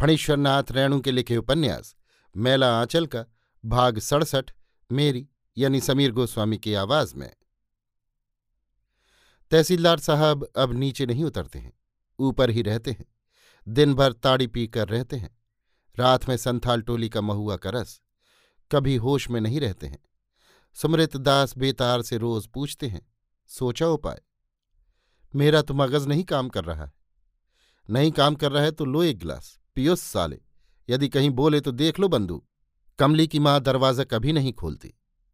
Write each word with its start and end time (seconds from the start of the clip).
फणीश्वरनाथ 0.00 0.62
रेणु 0.70 1.00
के 1.00 1.10
लिखे 1.10 1.36
उपन्यास, 1.36 1.96
मैला 2.36 2.80
आंचल 2.80 3.06
का, 3.06 3.24
भाग 3.64 3.98
सड़सठ, 3.98 4.50
मेरी, 4.92 5.28
यानी 5.58 5.80
समीर 5.80 6.12
गोस्वामी 6.12 6.58
की 6.58 6.74
आवाज़ 6.74 7.14
में। 7.16 7.34
तहसीलदार 9.50 9.98
साहब 9.98 10.48
अब 10.56 10.72
नीचे 10.72 11.06
नहीं 11.06 11.24
उतरते 11.24 11.58
हैं, 11.58 11.72
ऊपर 12.18 12.50
ही 12.50 12.62
रहते 12.62 12.90
हैं 12.90 13.04
दिन 13.68 13.94
भर 13.94 14.12
ताड़ी 14.12 14.46
पीकर 14.46 14.88
रहते 14.88 15.16
हैं, 15.16 15.38
रात 15.96 16.28
में 16.28 16.36
संथाल 16.36 16.82
टोली 16.82 17.08
का 17.08 17.20
महुआ 17.20 17.56
का 17.56 17.70
रस, 17.70 18.00
कभी 18.72 18.96
होश 18.96 19.30
में 19.30 19.40
नहीं 19.40 19.60
रहते 19.60 19.86
हैं, 19.86 19.98
सुमृत 20.74 21.16
दास 21.16 21.56
बेतार 21.58 22.02
से 22.02 22.16
रोज 22.16 22.46
पूछते 22.46 22.86
हैं, 22.86 23.06
सोचा 23.46 23.86
उपाय? 23.86 24.22
मेरा 25.34 25.62
तो 25.62 25.74
मगज 25.74 26.06
नहीं 26.06 26.24
काम 26.24 26.48
कर 26.48 26.64
रहा 26.64 26.84
है। 26.84 26.92
नहीं 27.90 28.10
काम 28.12 28.34
कर 28.34 28.52
रहा 28.52 28.62
है 28.62 28.70
तो 28.70 28.84
लो 28.84 29.02
एक 29.02 29.18
गिलास। 29.18 29.57
पियोस 29.78 30.00
साले, 30.00 30.38
यदि 30.88 31.08
कहीं 31.08 31.30
बोले 31.30 31.60
तो 31.60 31.70
देख 31.70 32.00
लो 32.00 32.08
बंधु। 32.08 32.44
कमली 32.98 33.26
की 33.28 33.38
माँ 33.38 33.60
दरवाज़ा 33.60 34.04
कभी 34.04 34.32
नहीं 34.32 34.52
खोलती। 34.52 34.88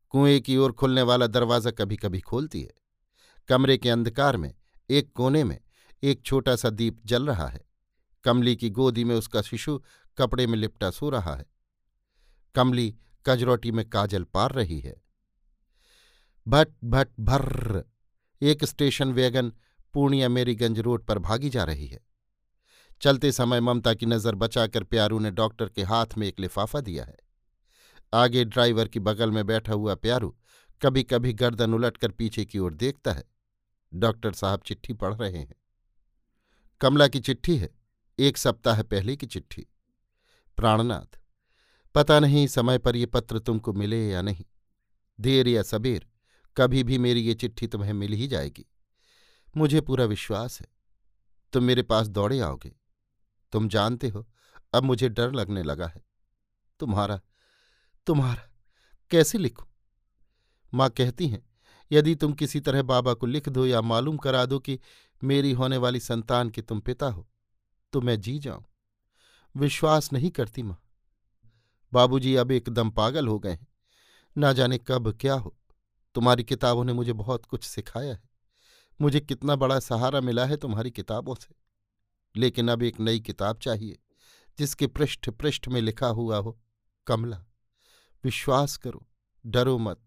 कुएँ 0.09 0.41
की 0.41 0.57
ओर 0.57 0.73
खुलने 0.73 1.03
वाला 1.03 1.27
दरवाज़ा 1.27 1.71
कभी 1.71 1.97
कभी 1.97 2.21
खोलती 2.21 2.63
है। 2.63 2.75
कमरे 3.49 3.79
के 3.79 3.91
अंधकार 3.91 4.37
में, 4.37 4.55
एक 4.91 5.13
कोने 5.13 5.45
में, 5.45 5.61
एक 6.03 6.23
छोटा 6.23 6.57
सा 6.57 6.71
दीप 6.71 7.01
जल 7.07 7.27
रहा 7.27 7.49
है। 7.49 7.65
कमली 8.25 8.57
की 8.57 8.71
गोदी 8.71 9.05
में 9.05 9.15
उसका 9.15 9.43
शिशु 9.43 9.83
कपड़े 10.19 10.47
में 10.47 10.59
लिपटा 10.59 10.91
सो 10.91 11.11
रहा 11.11 11.35
है। 11.35 11.47
कमली 12.55 12.95
कजरोटी 13.27 13.71
में 13.71 13.89
काजल 13.91 14.25
पार 14.25 14.53
रही 14.53 14.81
है। 14.81 15.03
भट 16.47 16.69
भट, 16.85 17.09
भर्र। 17.21 17.85
एक 18.43 18.65
station 18.65 19.13
wagon 19.13 19.53
Purnia 19.95 20.29
Meriganj 20.29 20.81
road 20.81 21.05
पर 21.05 21.19
भागी 21.19 21.51
जा 21.51 21.65
रही 21.65 21.87
है। 21.87 22.14
चलते 23.01 23.33
समय 23.33 23.61
ममता 23.61 23.95
की 23.95 24.07
नज़र 24.07 24.35
बचाकर 24.35 24.85
प्यारू 24.85 25.19
ने 25.19 25.31
डॉक्टर 25.31 25.69
के 25.69 25.83
हाथ 25.83 26.17
में 26.19 26.27
एक 26.29 26.41
लिफाफा 26.41 26.81
दिया 26.81 27.05
है। 27.05 27.17
आगे 28.13 28.45
ड्राइवर 28.45 28.89
की 28.89 29.01
बगल 29.01 29.31
में 29.31 29.45
बैठा 29.47 29.73
हुआ 29.73 29.95
प्यारू 29.95 30.35
कभी 30.83 31.03
कभी 31.03 31.33
गर्दन 31.33 31.75
उलटकर 31.75 32.11
पीछे 32.11 32.45
की 32.45 32.59
ओर 32.59 32.75
देखता 32.75 33.13
है। 33.13 33.25
डॉक्टर 33.93 34.33
साहब 34.33 34.63
चिट्ठी 34.67 34.93
पढ़ 34.93 35.15
रहे 35.15 35.39
हैं। 35.39 35.55
कमला 36.81 37.09
की 37.09 37.21
चिट्ठी 37.21 37.57
है, 37.57 37.71
एक 38.19 38.37
सप्ताह 38.37 38.83
पहले 38.83 39.17
की 39.17 39.27
चिट्ठी। 39.27 39.67
प्राणनाथ, 40.59 41.19
पता 41.95 42.19
नहीं 42.21 42.47
समय 42.47 42.79
पर 42.79 42.97
ये 42.97 43.07
पत्र 43.07 43.39
तुमको 43.39 43.73
मिले 43.73 44.09
या 44.09 44.23
नहीं। 44.23 44.45
देर 45.19 45.49
या 45.49 45.63
सबेर 45.63 46.07
कभी 46.57 46.83
भी 46.85 46.99
मेरी 46.99 47.21
ये 47.21 47.35
चिट्ठी 47.35 47.67
तुम्हें 47.67 47.93
मिल 47.93 48.13
ही 48.13 48.27
जाएगी। 48.29 48.67
मुझे 49.57 49.81
पूरा 49.81 50.05
विश्वास 50.05 50.61
है। 50.61 50.67
तुम 51.53 51.65
मेरे 51.65 51.83
पास 51.83 52.09
दौड़े 52.09 52.41
आओगे। 52.41 52.73
तुम 53.55 53.69
जानते 53.69 54.09
हो, 54.09 54.27
अब 54.75 54.83
मुझे 54.83 55.09
डर 55.09 55.33
लगने 55.33 55.63
लगा 55.63 55.87
है। 55.87 56.05
तुम्हारा 56.81 57.21
तुम्हारा, 58.07 58.51
कैसे 59.11 59.39
लिखूं? 59.39 59.67
माँ 60.75 60.91
कहती 60.91 61.29
हैं, 61.29 61.43
यदि 61.93 62.15
तुम 62.15 62.33
किसी 62.33 62.61
तरह 62.61 62.83
बाबा 62.83 63.15
को 63.15 63.27
लिख 63.27 63.49
दो 63.49 63.67
या 63.67 63.81
मालूम 63.81 64.17
करा 64.17 64.47
दो 64.47 64.59
कि 64.59 64.79
मेरी 65.25 65.53
होने 65.53 65.77
वाली 65.77 66.01
संतान 66.01 66.51
के 66.51 66.63
तुम 66.63 66.81
पिता 66.81 67.07
हो 67.07 67.29
तो 67.93 68.01
मैं 68.01 68.21
जी 68.21 68.39
जाऊँ। 68.39 68.65
विश्वास 69.57 70.13
नहीं 70.13 70.31
करती 70.31 70.63
माँ। 70.63 70.77
बाबूजी 71.93 72.37
अब 72.37 72.51
एकदम 72.51 72.91
पागल 72.91 73.29
हो 73.29 73.39
गए 73.39 73.51
हैं। 73.51 73.67
ना 74.39 74.53
जाने 74.53 74.79
कब 74.79 75.13
क्या 75.21 75.35
हो। 75.35 75.57
तुम्हारी 76.15 76.45
किताबों 76.45 76.85
ने 76.85 76.93
मुझे 76.93 77.13
बहुत 77.13 77.45
कुछ 77.47 77.65
सिखाया 77.65 78.13
है। 78.13 78.23
मुझे 79.01 79.21
कितना 79.21 79.57
बड़ा 79.57 79.79
सहारा 79.81 80.21
मिला 80.21 80.45
है 80.45 80.57
तुम्हारी 80.57 80.91
किताबों 80.91 81.35
से। 81.35 81.64
लेकिन 82.37 82.69
अब 82.69 82.83
एक 82.83 83.01
नई 83.01 83.21
किताब 83.21 83.59
चाहिए, 83.59 83.99
जिसके 84.59 84.87
पृष्ठ 84.87 85.31
पृष्ठ 85.31 85.69
में 85.69 85.81
लिखा 85.81 86.07
हुआ 86.07 86.39
हो, 86.39 86.61
कमला। 87.07 87.45
विश्वास 88.25 88.77
करो, 88.77 89.09
डरो 89.47 89.79
मत। 89.79 90.07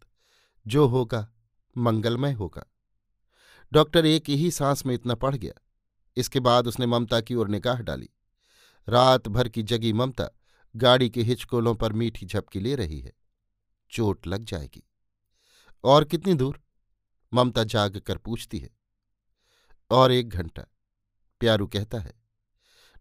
जो 0.68 0.88
होगा, 0.88 1.34
मंगलमय 1.78 2.32
होगा। 2.32 2.66
डॉक्टर 3.74 4.06
एक 4.06 4.30
ही 4.30 4.52
सांस 4.52 4.86
में 4.86 4.96
इतना 4.96 5.16
पढ़ 5.16 5.36
गया। 5.36 5.62
इसके 6.18 6.40
बाद 6.40 6.68
उसने 6.68 6.86
ममता 6.86 7.22
की 7.22 7.36
ओर 7.36 7.48
निगाह 7.48 7.80
डाली। 7.80 8.10
रात 8.90 9.28
भर 9.28 9.50
की 9.50 9.64
जगी 9.64 9.94
ममता 9.94 10.30
गाड़ी 10.76 11.10
के 11.10 11.24
हिचकोलों 11.24 11.76
पर 11.76 11.94
मीठी 11.94 12.26
झपकी 12.26 12.60
ले 12.60 12.76
रही 12.76 13.00
है। 13.00 13.14
चोट 13.92 14.28
लग 14.28 14.44
जाएगी। 14.44 14.84
और 15.84 16.04
कितनी 16.04 16.34
दूर? 16.34 16.62
ममता 17.34 17.64
जाग 17.64 17.98
कर 17.98 18.18
पूछती 18.18 18.60
है। 18.60 18.70
और 19.90 20.12
एक 20.12 20.30
घंटा। 20.30 20.66
प्यारू 21.40 21.68
कहता 21.68 22.00
है। 22.00 22.14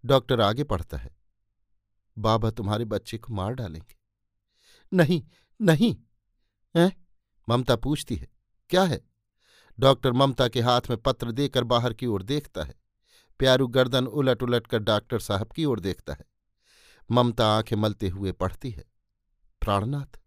डॉक्टर 0.04 0.40
आगे 0.40 0.64
पढ़ता 0.64 0.96
है। 0.96 1.16
बाबा 2.18 2.50
तुम्हारे 2.50 2.84
बच्चे 2.84 3.18
को 3.18 3.32
मार 3.32 3.54
डालेंगे। 3.54 3.96
नहीं 4.92 5.24
नहीं। 5.62 5.96
है? 6.76 6.96
ममता 7.48 7.76
पूछती 7.76 8.16
है। 8.16 8.28
क्या 8.70 8.82
है? 8.82 9.04
डॉक्टर 9.80 10.12
ममता 10.12 10.48
के 10.48 10.60
हाथ 10.60 10.80
में 10.90 10.98
पत्र 10.98 11.32
देकर 11.32 11.64
बाहर 11.64 11.92
की 11.92 12.06
ओर 12.06 12.22
देखता 12.22 12.64
है। 12.64 12.74
प्यारू 13.38 13.66
गर्दन 13.66 14.06
उलट 14.06 14.42
उलट 14.42 14.66
कर 14.66 14.78
डॉक्टर 14.78 15.18
साहब 15.18 15.48
की 15.48 15.64
ओर 15.64 15.80
देखता 15.80 16.12
है। 16.12 16.24
ममता 17.10 17.48
आँखें 17.48 17.76
मलते 17.76 18.08
हुए 18.08 18.32
पढ़ती 18.32 18.70
है। 18.70 18.84
प्राणनाथ, 19.60 20.20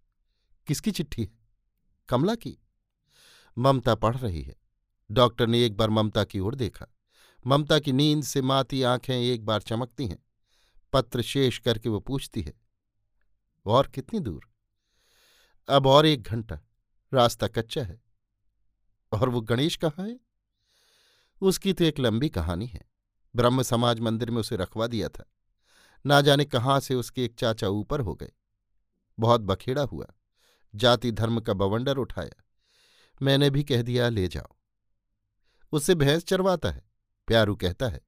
किसकी 0.67 0.91
चिट्ठी 0.91 1.21
है? 1.21 1.29
कमला 2.09 2.35
की? 2.35 2.57
ममता 3.57 3.95
पढ़ 3.95 4.17
रही 4.17 4.41
है। 4.41 4.55
डॉक्टर 5.11 5.47
ने 5.47 5.65
एक 5.65 5.77
बार 5.77 5.89
ममता 5.89 6.23
की 6.23 6.39
ओर 6.39 6.55
देखा। 6.55 6.85
ममता 7.47 7.79
की 7.79 7.91
नींद 7.91 8.23
से 8.23 8.41
माती 8.41 8.83
आँखें 8.83 9.15
एक 9.15 9.45
बार 9.45 9.61
चमकती 9.61 10.07
हैं। 10.07 10.25
पत्र 10.93 11.21
शेष 11.21 11.59
करके 11.59 11.89
वो 11.89 11.99
पूछती 11.99 12.41
है, 12.41 12.53
और 13.65 13.87
कितनी 13.87 14.19
दूर? 14.19 14.49
अब 15.69 15.87
और 15.87 16.05
एक 16.05 16.21
घंटा, 16.21 16.59
रास्ता 17.13 17.47
कच्चा 17.47 17.83
है। 17.83 18.01
और 19.11 19.29
वो 19.29 19.41
गणेश 19.41 19.75
कहाँ 19.75 20.07
है? 20.07 20.19
उसकी 21.41 21.73
तो 21.73 21.83
एक 21.83 21.99
लंबी 21.99 22.29
कहानी 22.29 22.65
है। 22.65 22.81
ब्रह्म 23.35 23.61
समाज 23.61 23.99
मंदिर 23.99 24.31
में 24.31 24.39
उसे 24.39 24.55
रखवा 24.55 24.87
दिया 24.87 25.09
था। 25.09 25.31
ना 26.05 26.21
जाने 26.21 26.45
कहाँ 26.45 26.79
से 26.79 26.95
उसके 26.95 27.25
एक 27.25 27.35
चाचा 27.35 27.67
ऊपर 27.67 27.99
हो 27.99 28.15
गए। 28.15 28.31
बहुत 29.19 29.41
बखेड़ा 29.41 29.81
हुआ। 29.81 30.07
जाति 30.75 31.11
धर्म 31.11 31.39
का 31.39 31.53
बवंडर 31.53 31.97
उठाया। 31.97 32.43
मैंने 33.21 33.49
भी 33.49 33.63
कह 33.63 33.81
दिया, 33.81 34.09
ले 34.09 34.27
जाओ। 34.27 34.55
उससे 35.71 35.95
भैंस 35.95 36.23
चरवाता 36.23 36.71
है। 36.71 36.88
प्यारू 37.29 37.55
कहता 37.55 37.87
है, 37.87 38.01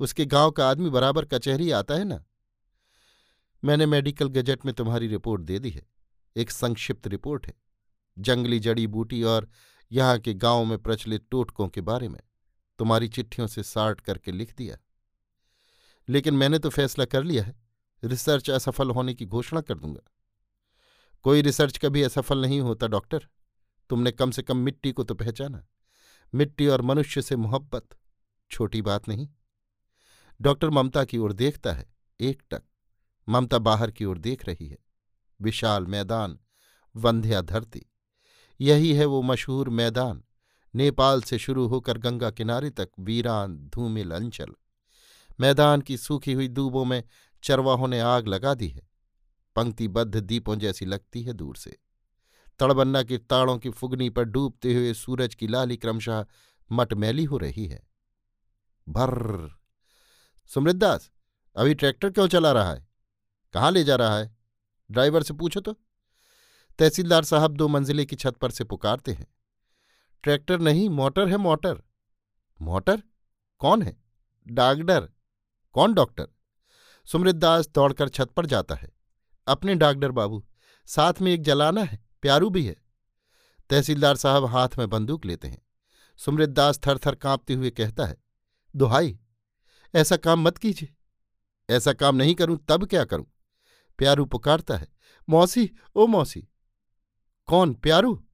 उसके 0.00 0.24
गाँव 0.24 0.50
का 0.50 0.68
आदमी 0.70 0.90
बराबर 0.90 1.24
कचहरी 1.24 1.70
आता 1.70 1.94
है 1.94 2.04
ना? 2.04 2.24
मैंने 3.62 3.86
मेडिकल 3.86 4.28
गजट 4.28 4.64
में 4.66 4.74
तुम्हारी 4.74 5.06
रिपोर्ट 5.06 5.42
दे 5.42 5.58
दी 5.58 5.70
है। 5.70 5.82
एक 6.36 6.50
संक्षिप्त 6.50 7.06
रिपोर्ट 7.06 7.46
है, 7.46 7.54
जंगली 8.18 8.58
जड़ी 8.58 8.86
बूटी 8.86 9.22
और 9.22 9.48
यहाँ 9.92 10.18
के 10.18 10.34
गाँव 10.34 10.64
में 10.64 10.78
प्रचलित 10.78 11.26
टोटकों 11.30 11.68
के 11.68 11.80
बारे 11.80 12.08
में। 12.08 12.20
तुम्हारी 12.78 13.08
चिट्ठियों 13.08 13.46
से 13.48 13.62
सार्ट 13.62 14.00
करके 14.00 14.32
लिख 14.32 14.54
दिया। 14.56 14.76
लेकिन 16.08 16.34
मैंने 16.34 16.58
तो 16.58 16.70
फैसला 16.70 17.04
कर 17.04 17.22
लिया 17.22 17.44
है, 17.44 17.54
रिसर्च 18.04 18.50
असफल 18.50 18.90
होने 18.90 19.14
की 19.14 19.26
घोषणा 19.26 19.60
कर 19.60 19.78
दूँगा। 19.78 20.10
कोई 21.24 21.42
रिसर्च 21.42 21.78
कभी 21.78 22.02
असफल 22.02 22.40
नहीं 22.40 22.60
होता, 22.60 22.86
डॉक्टर। 22.86 23.26
तुमने 23.90 24.12
कम 24.12 24.30
से 24.30 24.42
कम 24.42 24.56
मिट्टी 24.56 24.92
को 24.92 25.04
तो 25.04 25.14
पहचाना। 25.14 25.66
मिट्टी 26.34 26.66
और 26.66 26.82
मनुष्य 26.82 27.22
से 27.22 27.36
मोहब्बत। 27.36 27.96
छोटी 28.50 28.82
बात 28.82 29.08
नहीं। 29.08 29.28
डॉक्टर 30.40 30.70
ममता 30.70 31.04
की 31.04 31.18
ओर 31.18 31.32
देखता 31.32 31.72
है, 31.72 31.94
एक 32.20 32.42
टक। 32.50 32.62
ममता 33.28 33.58
बाहर 33.58 33.90
की 33.90 34.04
ओर 34.04 34.18
देख 34.18 34.46
रही 34.46 34.68
है। 34.68 34.78
विशाल 35.40 35.86
मैदान, 35.86 36.38
वंध्या 36.96 37.40
धरती। 37.40 37.86
यही 38.60 38.92
है 38.92 39.04
वो 39.04 39.22
मशहूर 39.22 39.68
मैदान। 39.68 40.24
नेपाल 40.74 41.22
से 41.22 41.38
शुरू 41.38 41.66
होकर 41.66 41.98
गंगा 41.98 42.30
किनारे 42.30 42.70
तक 42.70 42.90
वीरान 43.00 43.56
धूमिल 43.56 44.10
अंचल। 44.10 44.48
मैदान 45.40 45.80
की 45.80 45.96
सूखी 45.96 46.32
हुई 46.32 46.48
दूबों 46.48 46.84
में 46.84 47.04
चरवाहों 47.42 47.88
ने 47.88 48.00
आग 48.00 48.28
लगा 48.28 48.54
दी 48.54 48.68
है। 48.68 48.88
पंक्तिबद्ध 49.56 50.16
दीपों 50.16 50.56
जैसी 50.56 50.84
लगती 50.86 51.22
है 51.22 51.32
दूर 51.32 51.56
से। 51.56 51.78
तड़बन्ना 52.58 53.02
की 53.02 53.18
ताड़ों 53.18 53.58
की 53.58 53.70
फुगनी 53.70 54.10
पर 54.10 54.24
डूबते 54.24 54.74
हुए 54.74 54.94
सूरज 54.94 55.34
की 55.34 55.46
लाली 55.46 55.76
क्रमशः 55.76 56.26
मटमैली 56.72 57.24
हो 57.24 57.38
रही 57.38 57.66
है। 57.66 57.89
भर्र 58.90 59.54
सुमृदास 60.46 61.10
अभी 61.56 61.74
ट्रैक्टर 61.74 62.10
क्यों 62.10 62.28
चला 62.28 62.52
रहा 62.52 62.72
है? 62.72 62.88
कहाँ 63.52 63.70
ले 63.70 63.84
जा 63.84 63.96
रहा 63.96 64.18
है? 64.18 64.36
ड्राइवर 64.90 65.22
से 65.22 65.34
पूछो 65.34 65.60
तो। 65.60 65.72
तहसीलदार 66.78 67.24
साहब 67.24 67.50
दो 67.56 67.68
मंजिले 67.68 68.04
की 68.04 68.16
छत 68.16 68.36
पर 68.36 68.50
से 68.50 68.64
पुकारते 68.64 69.12
हैं। 69.12 69.26
ट्रैक्टर 70.22 70.58
नहीं, 70.58 70.88
मोटर 70.88 71.28
है 71.28 71.36
मोटर। 71.36 71.82
मोटर? 72.60 73.02
कौन 73.58 73.82
है? 73.82 74.02
डागडर। 74.48 75.08
कौन 75.72 75.94
डॉक्टर? 75.94 76.28
सुमृदास 77.04 77.68
दौड़कर 77.68 78.08
छत 78.08 78.28
पर 78.28 78.46
जाता 78.46 78.74
है। 78.74 78.92
अपने 79.46 79.74
डागडर 79.74 80.10
बाबू, 80.10 80.46
साथ 80.86 81.14
में 81.20 81.32
एक 81.32 81.42
जलाना 81.42 81.82
है, 81.82 82.04
प्यारू 82.22 82.50
भी 82.50 82.66
है। 82.66 82.76
तहसीलदार 83.70 84.16
साहब 84.16 84.44
हाथ 84.44 84.68
में 84.78 84.90
बंदूक 84.90 85.24
लेते 85.24 85.48
हैं। 85.48 85.62
सुमृदास 86.16 86.80
थर 86.86 86.98
थर 86.98 87.14
कांपते 87.14 87.54
हुए 87.54 87.70
कहता 87.70 88.06
है 88.06 88.16
दुहाई 88.76 89.18
ऐसा 89.94 90.16
काम 90.16 90.40
मत 90.40 90.58
कीजिए। 90.58 90.94
ऐसा 91.70 91.92
काम 91.92 92.16
नहीं 92.16 92.34
करूँ 92.34 92.58
तब 92.68 92.86
क्या 92.86 93.04
करूँ? 93.04 93.26
प्यारू 93.98 94.24
पुकारता 94.24 94.76
है 94.76 94.88
मौसी 95.28 95.70
ओ 95.96 96.06
मौसी। 96.06 96.48
कौन 97.46 97.74
प्यारू? 97.74 98.26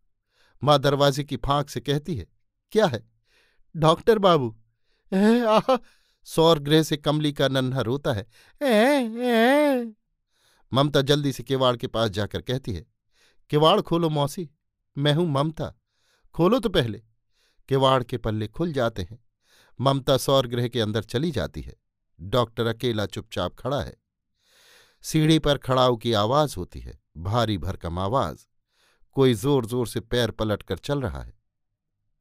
माँ 0.62 0.78
दरवाजे 0.78 1.24
की 1.24 1.36
फांक 1.36 1.70
से 1.70 1.80
कहती 1.80 2.16
है 2.16 2.26
क्या 2.72 2.86
है? 2.86 3.04
डॉक्टर 3.76 4.18
बाबू। 4.18 4.56
आह। 5.12 5.76
सौर 6.26 6.58
गृह 6.58 6.82
से 6.82 6.96
कमली 6.96 7.32
का 7.32 7.48
नन्हा 7.48 7.80
रोता 7.80 8.12
है 8.12 8.26
ए, 8.62 9.10
ए। 9.22 9.92
ममता 10.72 11.00
जल्दी 11.00 11.32
से 11.32 11.42
किवाड़ 11.42 11.76
के 11.76 11.86
पास 11.86 12.10
जाकर 12.10 12.42
कहती 12.42 12.72
है 12.72 12.84
किवाड़ 13.50 13.80
खोलो 13.80 14.08
मौसी 14.08 14.48
मैं 14.98 15.12
हूँ 15.12 15.28
ममता। 15.28 15.74
खोलो 16.34 16.58
तो 16.58 16.68
पहले। 16.68 17.02
किवाड़ 17.68 18.02
के 18.04 18.18
पल्ले 18.18 18.48
खुल 18.48 18.72
जाते 18.72 19.02
हैं। 19.02 19.18
ममता 19.80 20.16
सौर 20.16 20.46
गृह 20.46 20.68
के 20.68 20.80
अंदर 20.80 21.02
चली 21.02 21.30
जाती 21.30 21.60
है। 21.60 21.74
डॉक्टर 22.20 22.66
अकेला 22.66 23.06
चुपचाप 23.06 23.54
खड़ा 23.54 23.82
है। 23.82 23.96
सीढ़ी 25.02 25.38
पर 25.38 25.58
खड़ाव 25.58 25.96
की 25.96 26.12
आवाज़ 26.12 26.54
होती 26.56 26.80
है, 26.80 26.98
भारी 27.16 27.58
भरकम 27.58 27.98
आवाज़। 27.98 28.46
कोई 29.12 29.34
ज़ोर 29.34 29.66
ज़ोर 29.66 29.86
से 29.86 30.00
पैर 30.00 30.30
पलट 30.30 30.62
कर 30.62 30.78
चल 30.78 31.00
रहा 31.00 31.22
है। 31.22 31.38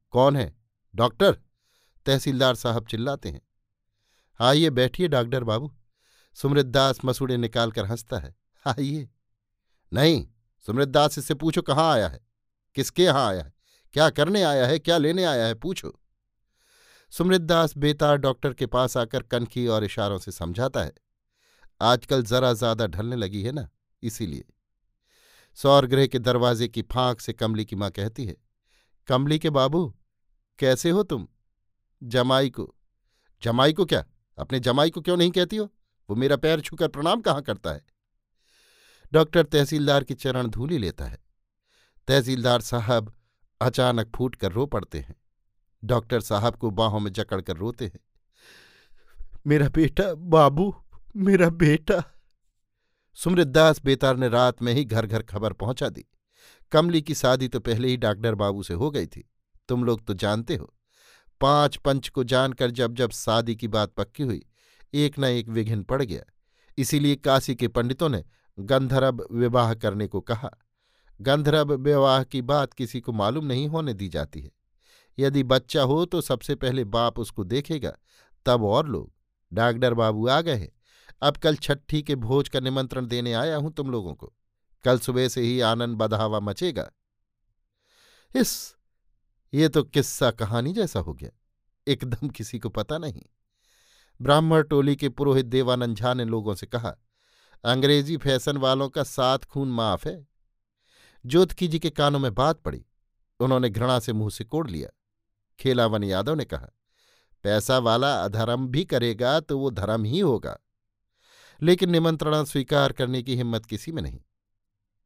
कौन 0.09 0.35
है? 0.35 0.55
डॉक्टर? 0.95 1.31
तहसीलदार 2.05 2.55
साहब 2.55 2.87
चिल्लाते 2.87 3.29
हैं। 3.29 3.41
आइए, 4.39 4.69
बैठिए 4.69 5.07
डॉक्टर 5.07 5.43
बाबू। 5.43 5.71
सुमृतदास 6.33 6.99
मसूड़े 7.05 7.37
निकालकर 7.37 7.85
हंसता 7.85 8.19
है। 8.19 8.35
आइए। 8.65 9.09
नहीं 9.93 10.27
सुमृतदास 10.65 11.17
इससे 11.17 11.33
पूछो 11.33 11.61
कहाँ 11.61 11.93
आया 11.93 12.07
है? 12.07 12.25
किसके 12.75 13.03
यहाँ 13.03 13.27
आया 13.29 13.43
है? 13.43 13.53
क्या 13.93 14.09
करने 14.09 14.43
आया 14.43 14.67
है? 14.67 14.79
क्या 14.79 14.97
लेने 14.97 15.23
आया 15.23 15.45
है? 15.45 15.53
पूछो। 15.53 15.99
सुमृतदास 17.17 17.77
बेतार 17.77 18.17
डॉक्टर 18.17 18.53
के 18.53 18.65
पास 18.65 18.97
आकर 18.97 19.23
कनखी 19.23 19.67
और 19.67 19.83
इशारों 19.83 20.17
से 20.17 20.31
समझाता 20.31 20.83
है। 20.83 20.93
आजकल 21.81 22.23
जरा 22.23 22.51
ज़्यादा 22.53 22.87
ढलने 22.87 23.15
लगी 23.15 23.43
है 23.43 23.51
ना, 23.51 23.67
इसीलिए। 24.03 24.45
सौरगृह 25.57 26.07
के 26.07 26.19
दरवाजे 26.19 26.67
की 26.67 26.81
फांक 26.81 27.21
से 27.21 27.33
कमली 27.33 27.65
की 27.65 27.75
माँ 27.75 27.89
कहती 27.91 28.25
है, 28.25 28.35
कमली 29.07 29.39
के 29.39 29.49
बाबू, 29.49 29.95
कैसे 30.59 30.89
हो 30.89 31.03
तुम? 31.03 31.27
जमाई 32.03 32.49
को 32.49 32.75
जमाई 33.43 33.73
को 33.73 33.85
क्या? 33.85 34.05
अपने 34.37 34.59
जमाई 34.59 34.89
को 34.89 35.01
क्यों 35.01 35.17
नहीं 35.17 35.31
कहती 35.31 35.57
हो? 35.57 35.71
वो 36.09 36.15
मेरा 36.15 36.35
पैर 36.35 36.61
छूकर 36.61 36.87
प्रणाम 36.87 37.21
कहाँ 37.21 37.41
करता 37.41 37.71
है? 37.71 37.85
डॉक्टर 39.13 39.43
तहसीलदार 39.43 40.03
की 40.03 40.13
चरण 40.13 40.47
धूली 40.47 40.77
लेता 40.77 41.05
है। 41.05 41.23
तहसीलदार 42.07 42.61
साहब 42.61 43.13
अचानक 43.61 44.11
फूट 44.15 44.35
कर 44.35 44.51
रो 44.51 44.65
पड़ते 44.65 44.99
हैं। 44.99 45.15
डॉक्टर 45.85 46.21
साहब 46.21 46.55
को 46.55 46.71
बाहों 46.71 46.99
में 46.99 47.13
जकड़कर 47.13 47.57
रोते 47.57 47.85
हैं। 47.85 47.99
मेरा 49.47 49.69
बेटा, 49.69 50.13
बाबू, 50.13 50.75
मेरा 51.17 51.49
बेटा। 51.49 52.03
सुमृदास 53.13 53.81
बेतार 53.83 54.17
ने 54.17 54.29
रात 54.29 54.61
में 54.61 54.73
ही 54.73 54.85
घर 54.85 55.05
घर 55.05 55.21
खबर 55.21 55.53
पहुँचा 55.53 55.89
दी। 55.89 56.05
कमली 56.71 57.01
की 57.01 57.15
शादी 57.15 57.47
तो 57.47 57.59
पहले 57.59 57.87
ही 57.87 57.97
डॉक्टर 57.97 58.35
बाबू 58.35 58.63
से 58.63 58.73
हो 58.73 58.91
गई 58.91 59.05
थी। 59.05 59.29
तुम 59.69 59.83
लोग 59.83 60.05
तो 60.05 60.13
जानते 60.13 60.55
हो। 60.55 60.73
पाँच 61.41 61.77
पंच 61.77 62.09
को 62.09 62.23
जानकर 62.23 62.71
जब 62.71 62.93
जब 62.93 63.11
शादी 63.11 63.55
की 63.55 63.67
बात 63.67 63.93
पक्की 63.93 64.23
हुई, 64.23 64.45
एक 64.93 65.19
न 65.19 65.23
एक 65.23 65.49
विघ्न 65.49 65.83
पड़ 65.83 66.03
गया। 66.03 66.23
इसीलिए 66.77 67.15
काशी 67.15 67.55
के 67.55 67.67
पंडितों 67.67 68.09
ने 68.09 68.23
गंधर्व 68.59 69.27
विवाह 69.31 69.73
करने 69.73 70.07
को 70.07 70.21
कहा। 70.21 70.51
गंधर्व 71.21 71.75
विवाह 71.75 72.23
की 72.23 72.41
बात 72.41 72.73
किसी 72.73 73.01
को 73.01 73.11
मालूम 73.11 73.45
नहीं 73.45 73.67
होने 73.67 73.93
दी 73.93 74.07
जाती 74.07 74.41
है। 74.41 74.51
यदि 75.19 75.43
बच्चा 75.43 75.81
हो 75.81 76.05
तो 76.05 76.21
सबसे 76.21 76.55
पहले 76.55 76.83
बाप 76.83 77.19
उसको 77.19 77.43
देखेगा, 77.43 77.93
तब 78.45 78.63
और 78.63 78.87
लोग। 78.87 79.11
डॉक्टर 79.51 79.93
बाबू 79.93 80.27
आ 80.27 80.41
गए 80.41 80.55
हैं। 80.55 80.71
अब 81.21 81.37
कल 81.37 81.55
छठी 81.55 82.01
के 82.01 82.15
भोज 82.15 82.49
का 82.49 82.59
निमंत्रण 82.59 83.05
देने 83.07 83.33
आया 83.33 83.57
हूँ 83.57 83.71
तुम 83.73 83.91
लोगों 83.91 84.13
को। 84.13 84.33
कल 84.85 84.99
सुबह 84.99 85.27
से 85.27 85.41
ही 85.41 85.59
आनंद 85.59 85.97
बधावा 85.97 86.39
मचेगा। 86.39 86.91
इस, 88.35 88.75
ये 89.53 89.69
तो 89.69 89.83
किस्सा 89.83 90.31
कहानी 90.31 90.73
जैसा 90.73 90.99
हो 90.99 91.13
गया। 91.13 91.29
एकदम 91.87 92.27
किसी 92.27 92.59
को 92.59 92.69
पता 92.69 92.97
नहीं। 92.97 93.21
ब्राह्मण 94.21 94.63
टोली 94.63 94.95
के 94.95 95.09
पुरोहित 95.09 95.45
देवानंद 95.45 95.97
झा 95.97 96.13
ने 96.13 96.25
लोगों 96.25 96.55
से 96.55 96.65
कहा, 96.65 96.95
अंग्रेज़ी 97.63 98.17
फ़ैशन 98.17 98.57
वालों 98.57 98.89
का 98.89 99.03
सात 99.03 99.43
खून 99.43 99.71
माफ़ 99.71 100.07
है। 100.07 100.27
ज्योतकी 101.25 101.67
जी 101.67 101.79
के 101.79 101.89
कानों 101.89 102.19
में 102.19 102.33
बात 102.33 102.59
पड़ी। 102.59 102.85
उन्होंने 103.39 103.69
घृणा 103.69 103.99
से 103.99 104.13
मुँह 104.13 104.29
से 104.29 104.43
कोड़ 104.43 104.69
लिया। 104.69 104.89
खेलावन 105.59 106.03
यादव 106.03 106.35
ने 106.35 106.45
कहा, 106.45 106.67
पैसा 107.43 107.77
वाला 107.77 108.13
अधर्म 108.23 108.67
भी 108.67 108.85
करेगा 108.85 109.39
तो 109.39 109.59
वो 109.59 109.69
धर्म 109.69 110.03
ही 110.03 110.19
होगा। 110.19 110.57
लेकिन 111.61 111.89
निमंत्रण 111.89 112.43
स्वीकार 112.43 112.91
करने 112.91 113.23
की 113.23 113.35
हिम्मत 113.35 113.65
किसी 113.65 113.91
में 113.91 114.01
नहीं। 114.01 114.19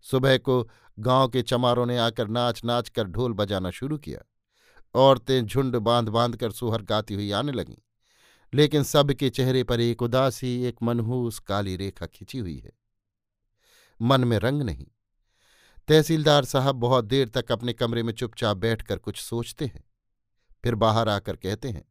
सुबह 0.01 0.37
को 0.37 0.69
गाँव 0.99 1.27
के 1.27 1.41
चमारों 1.41 1.85
ने 1.85 1.97
आकर 1.97 2.27
नाच 2.27 2.63
नाच 2.65 2.89
कर 2.89 3.03
ढोल 3.03 3.33
बजाना 3.33 3.71
शुरू 3.71 3.97
किया। 3.97 4.19
औरतें 4.95 5.45
झुंड 5.45 5.75
बाँध 5.75 6.09
बाँध 6.09 6.35
कर 6.35 6.51
सोहर 6.51 6.81
गाती 6.81 7.13
हुई 7.13 7.31
आने 7.31 7.51
लगीं। 7.51 7.75
लेकिन 8.53 8.83
सबके 8.83 9.29
चेहरे 9.29 9.63
पर 9.63 9.79
एक 9.79 10.01
उदासी, 10.01 10.63
एक 10.63 10.75
मनहूस 10.83 11.39
काली 11.39 11.75
रेखा 11.75 12.05
खिंची 12.05 12.37
हुई 12.37 12.57
है। 12.57 12.71
मन 14.01 14.23
में 14.23 14.37
रंग 14.39 14.61
नहीं। 14.61 14.87
तहसीलदार 15.87 16.45
साहब 16.45 16.75
बहुत 16.75 17.05
देर 17.05 17.27
तक 17.27 17.51
अपने 17.51 17.73
कमरे 17.73 18.03
में 18.03 18.13
चुपचाप 18.13 18.57
बैठकर 18.57 18.97
कुछ 18.97 19.21
सोचते 19.21 19.65
हैं। 19.65 19.88
फिर 20.63 20.75
बाहर 20.75 21.09
आकर 21.09 21.35
कहते 21.35 21.69
हैं 21.69 21.83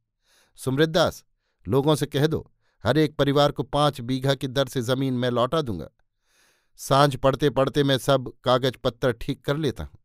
सुमृदास 0.58 1.25
लोगों 1.66 1.94
से 1.94 2.06
कह 2.06 2.26
दो, 2.26 2.50
हर 2.84 2.98
एक 2.98 3.16
परिवार 3.16 3.52
को 3.52 3.62
पाँच 3.62 4.00
बीघा 4.00 4.34
की 4.34 4.48
दर 4.48 4.68
से 4.68 4.82
ज़मीन 4.82 5.14
मैं 5.14 5.30
लौटा 5.30 5.62
दूँगा। 5.62 5.88
साँझ 6.80 7.16
पड़ते 7.16 7.50
पड़ते 7.50 7.84
मैं 7.84 7.98
सब 7.98 8.32
कागज़ 8.44 8.76
पत्तर 8.84 9.12
ठीक 9.12 9.44
कर 9.44 9.56
लेता 9.56 9.84
हूँ 9.84 9.98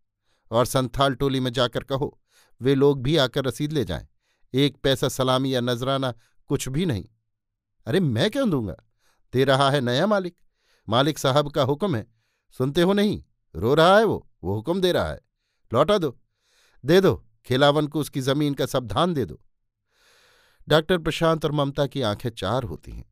और 0.51 0.65
संथाल 0.65 1.15
टोली 1.15 1.39
में 1.39 1.51
जाकर 1.51 1.83
कहो, 1.83 2.19
वे 2.61 2.75
लोग 2.75 3.01
भी 3.03 3.17
आकर 3.17 3.45
रसीद 3.45 3.73
ले 3.73 3.85
जाएँ, 3.85 4.07
एक 4.53 4.77
पैसा 4.77 5.07
सलामी 5.09 5.53
या 5.55 5.61
नजराना 5.61 6.13
कुछ 6.49 6.67
भी 6.69 6.85
नहीं। 6.85 7.05
अरे, 7.87 7.99
मैं 7.99 8.29
क्यों 8.31 8.49
दूँगा? 8.49 8.75
दे 9.33 9.43
रहा 9.43 9.69
है 9.71 9.81
नया 9.81 10.07
मालिक। 10.07 10.35
मालिक 10.87 11.19
साहब 11.19 11.49
का 11.51 11.63
हुक्म 11.63 11.95
है, 11.95 12.05
सुनते 12.55 12.81
हो 12.81 12.93
नहीं, 12.93 13.23
रो 13.55 13.73
रहा 13.73 13.97
है 13.97 14.03
वो 14.03 14.25
वो 14.43 14.55
हुक्म 14.55 14.81
दे 14.81 14.91
रहा 14.91 15.11
है। 15.11 15.19
लौटा 15.71 15.97
दो, 15.97 16.17
दे 16.83 16.99
दो। 17.01 17.23
खिलावन 17.45 17.87
को 17.87 17.99
उसकी 17.99 18.21
ज़मीन 18.21 18.53
का 18.53 18.65
सब 18.65 18.87
धान 18.87 19.13
दे 19.13 19.25
दो। 19.25 19.39
डॉक्टर 20.67 20.97
प्रशांत 20.97 21.45
और 21.45 21.51
ममता 21.51 21.85
की 21.87 22.01
आँखें 22.01 22.29
चार 22.29 22.63
होती 22.63 22.91
हैं। 22.91 23.05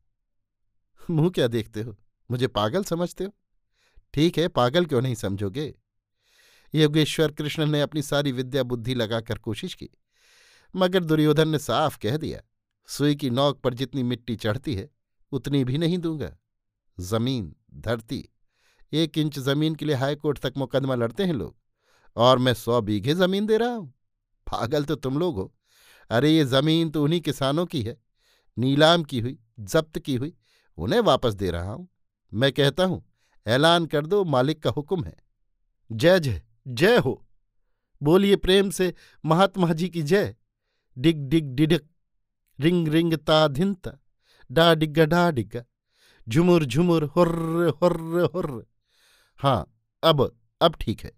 मुँह 1.10 1.30
क्या 1.30 1.46
देखते 1.46 1.82
हो? 1.82 1.96
मुझे 2.30 2.46
पागल 2.46 2.84
समझते 2.84 3.24
हो? 3.24 3.32
ठीक 4.14 4.38
है, 4.38 4.48
पागल 4.48 4.86
क्यों 4.86 5.02
नहीं 5.02 5.14
समझोगे? 5.14 5.74
योगेश्वर 6.74 7.32
कृष्ण 7.32 7.66
ने 7.66 7.80
अपनी 7.80 8.02
सारी 8.02 8.32
विद्या 8.32 8.62
बुद्धि 8.62 8.94
लगाकर 8.94 9.38
कोशिश 9.38 9.74
की, 9.74 9.88
मगर 10.74 11.04
दुर्योधन 11.04 11.48
ने 11.48 11.58
साफ़ 11.58 11.98
कह 11.98 12.16
दिया, 12.16 12.40
सुई 12.88 13.14
की 13.14 13.30
नोक 13.30 13.60
पर 13.60 13.74
जितनी 13.74 14.02
मिट्टी 14.02 14.36
चढ़ती 14.36 14.74
है, 14.74 14.88
उतनी 15.32 15.64
भी 15.64 15.78
नहीं 15.78 15.98
दूँगा। 15.98 16.36
ज़मीन, 16.98 17.54
धरती, 17.74 18.28
एक 18.92 19.18
इंच 19.18 19.38
ज़मीन 19.38 19.74
के 19.74 19.84
लिए 19.84 19.96
हाईकोर्ट 19.96 20.38
तक 20.38 20.54
मुकदमा 20.56 20.94
लड़ते 20.94 21.24
हैं 21.24 21.34
लोग, 21.34 21.56
और 22.16 22.38
मैं 22.38 22.54
सौ 22.54 22.80
बीघे 22.80 23.14
ज़मीन 23.14 23.46
दे 23.46 23.56
रहा 23.56 23.68
हूँ। 23.68 23.92
पागल 24.52 24.84
तो 24.84 24.94
तुम 24.94 25.18
लोग 25.18 25.36
हो। 25.36 25.52
अरे, 26.10 26.30
ये 26.30 26.44
ज़मीन 26.44 26.90
तो 26.90 27.04
उन्हीं 27.04 27.20
किसानों 27.20 27.66
की 27.66 27.82
है। 27.82 27.96
नीलाम 28.58 29.02
की 29.02 29.20
हुई, 29.20 29.38
जब्त 29.60 29.98
की 29.98 30.14
हुई, 30.14 30.34
उन्हें 30.78 31.00
वापस 31.00 31.34
दे 31.34 31.50
रहा 31.50 31.72
हूँ। 31.72 31.88
मैं 32.34 32.52
कहता 32.52 32.84
हूँ, 32.84 33.04
ऐलान 33.46 33.86
कर 33.86 34.06
दो, 34.06 34.24
मालिक 34.24 34.62
का 34.62 34.70
हुक्म 34.70 35.04
है। 35.04 35.16
जय 35.92 36.20
जय 36.20 36.42
जय 36.68 36.98
हो। 36.98 37.26
बोलिए 38.02 38.36
प्रेम 38.36 38.70
से, 38.70 38.94
महात्मा 39.24 39.72
जी 39.72 39.88
की 39.88 40.02
जय। 40.02 40.34
डिग 40.98 41.18
डिग, 41.18 41.44
डिडक, 41.44 41.82
रिंग 42.60 42.88
रिंग 42.88 43.14
ता 43.14 43.46
धिनता 43.48 43.98
डा 44.50 44.74
डिग्गा 44.74 45.04
डा 45.04 45.30
डिग्गा 45.30 45.62
झुमुर 46.28 46.64
झुमुर, 46.64 47.04
हुर्र 47.04 47.68
हुर्र 47.82 48.24
हुर्र। 48.34 48.64
हाँ 49.40 49.66
अब 50.02 50.36
अब 50.60 50.74
ठीक 50.80 51.00
है। 51.00 51.12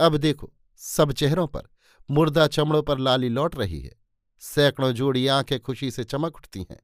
अब 0.00 0.16
देखो, 0.16 0.52
सब 0.76 1.12
चेहरों 1.12 1.46
पर 1.46 1.68
मुर्दा 2.10 2.46
चमड़ों 2.46 2.82
पर 2.82 2.98
लाली 2.98 3.28
लौट 3.28 3.56
रही 3.56 3.80
है। 3.80 3.96
सैकड़ों 4.38 4.92
जोड़ी 4.92 5.26
आँखें 5.26 5.60
खुशी 5.60 5.90
से 5.90 6.04
चमक 6.04 6.36
उठती 6.36 6.66
हैं। 6.70 6.80